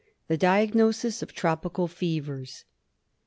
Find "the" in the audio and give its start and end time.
0.29-0.35